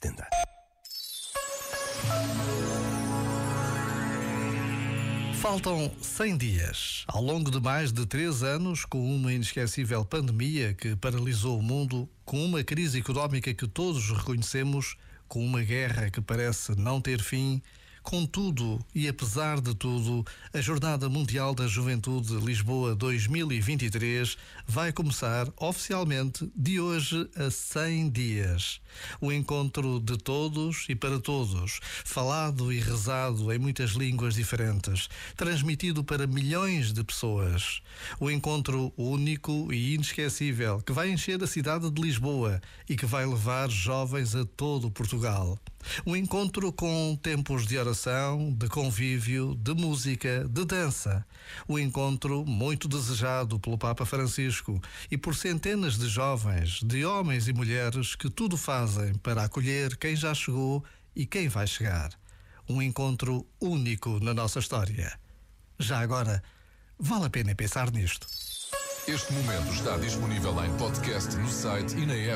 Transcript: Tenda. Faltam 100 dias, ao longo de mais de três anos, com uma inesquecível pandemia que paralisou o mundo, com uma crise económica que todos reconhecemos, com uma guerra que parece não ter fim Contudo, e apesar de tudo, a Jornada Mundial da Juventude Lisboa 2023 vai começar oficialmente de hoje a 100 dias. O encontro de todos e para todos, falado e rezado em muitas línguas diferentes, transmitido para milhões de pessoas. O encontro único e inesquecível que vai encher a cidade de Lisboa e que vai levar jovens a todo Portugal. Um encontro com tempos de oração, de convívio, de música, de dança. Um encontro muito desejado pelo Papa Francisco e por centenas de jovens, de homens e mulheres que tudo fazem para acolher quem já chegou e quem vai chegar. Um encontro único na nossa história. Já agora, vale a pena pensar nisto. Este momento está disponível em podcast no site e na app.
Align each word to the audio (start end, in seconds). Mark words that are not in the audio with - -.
Tenda. 0.00 0.28
Faltam 5.40 5.90
100 6.02 6.36
dias, 6.36 7.04
ao 7.06 7.22
longo 7.22 7.50
de 7.50 7.60
mais 7.60 7.92
de 7.92 8.04
três 8.04 8.42
anos, 8.42 8.84
com 8.84 8.98
uma 8.98 9.32
inesquecível 9.32 10.04
pandemia 10.04 10.74
que 10.74 10.96
paralisou 10.96 11.58
o 11.58 11.62
mundo, 11.62 12.08
com 12.24 12.44
uma 12.44 12.62
crise 12.62 12.98
económica 12.98 13.54
que 13.54 13.66
todos 13.66 14.10
reconhecemos, 14.10 14.96
com 15.28 15.44
uma 15.44 15.62
guerra 15.62 16.10
que 16.10 16.20
parece 16.20 16.76
não 16.76 17.00
ter 17.00 17.22
fim 17.22 17.62
Contudo, 18.06 18.78
e 18.94 19.08
apesar 19.08 19.60
de 19.60 19.74
tudo, 19.74 20.24
a 20.54 20.60
Jornada 20.60 21.08
Mundial 21.08 21.52
da 21.52 21.66
Juventude 21.66 22.36
Lisboa 22.36 22.94
2023 22.94 24.38
vai 24.64 24.92
começar 24.92 25.52
oficialmente 25.56 26.48
de 26.54 26.78
hoje 26.78 27.28
a 27.34 27.50
100 27.50 28.10
dias. 28.10 28.80
O 29.20 29.32
encontro 29.32 29.98
de 29.98 30.16
todos 30.16 30.86
e 30.88 30.94
para 30.94 31.18
todos, 31.18 31.80
falado 32.04 32.72
e 32.72 32.78
rezado 32.78 33.52
em 33.52 33.58
muitas 33.58 33.90
línguas 33.90 34.34
diferentes, 34.34 35.08
transmitido 35.36 36.04
para 36.04 36.28
milhões 36.28 36.92
de 36.92 37.02
pessoas. 37.02 37.82
O 38.20 38.30
encontro 38.30 38.92
único 38.96 39.72
e 39.72 39.94
inesquecível 39.94 40.80
que 40.80 40.92
vai 40.92 41.10
encher 41.10 41.42
a 41.42 41.46
cidade 41.48 41.90
de 41.90 42.00
Lisboa 42.00 42.60
e 42.88 42.96
que 42.96 43.04
vai 43.04 43.26
levar 43.26 43.68
jovens 43.68 44.36
a 44.36 44.44
todo 44.44 44.92
Portugal. 44.92 45.58
Um 46.06 46.16
encontro 46.16 46.72
com 46.72 47.18
tempos 47.22 47.66
de 47.66 47.78
oração, 47.78 48.52
de 48.52 48.68
convívio, 48.68 49.54
de 49.56 49.74
música, 49.74 50.46
de 50.48 50.64
dança. 50.64 51.24
Um 51.68 51.78
encontro 51.78 52.44
muito 52.44 52.88
desejado 52.88 53.58
pelo 53.60 53.78
Papa 53.78 54.04
Francisco 54.04 54.80
e 55.10 55.16
por 55.16 55.34
centenas 55.34 55.98
de 55.98 56.08
jovens, 56.08 56.80
de 56.82 57.04
homens 57.04 57.48
e 57.48 57.52
mulheres 57.52 58.14
que 58.14 58.30
tudo 58.30 58.56
fazem 58.56 59.14
para 59.14 59.44
acolher 59.44 59.96
quem 59.96 60.16
já 60.16 60.34
chegou 60.34 60.84
e 61.14 61.24
quem 61.26 61.48
vai 61.48 61.66
chegar. 61.66 62.10
Um 62.68 62.82
encontro 62.82 63.46
único 63.60 64.18
na 64.20 64.34
nossa 64.34 64.58
história. 64.58 65.18
Já 65.78 66.00
agora, 66.00 66.42
vale 66.98 67.26
a 67.26 67.30
pena 67.30 67.54
pensar 67.54 67.90
nisto. 67.92 68.26
Este 69.06 69.32
momento 69.32 69.72
está 69.72 69.96
disponível 69.98 70.64
em 70.64 70.76
podcast 70.76 71.36
no 71.36 71.48
site 71.48 71.96
e 71.96 72.06
na 72.06 72.14
app. 72.14 72.34